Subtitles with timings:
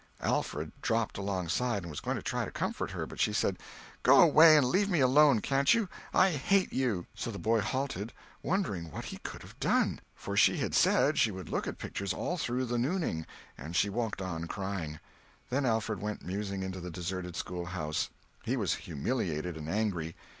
[0.23, 3.59] Alfred dropped alongside and was going to try to comfort her, but she said:
[4.01, 5.87] "Go away and leave me alone, can't you!
[6.11, 8.11] I hate you!" So the boy halted,
[8.41, 12.35] wondering what he could have done—for she had said she would look at pictures all
[12.39, 14.99] through the nooning—and she walked on, crying.
[15.51, 18.09] Then Alfred went musing into the deserted schoolhouse.
[18.43, 20.15] He was humiliated and angry.